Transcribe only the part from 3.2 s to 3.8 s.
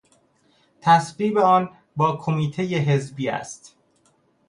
است.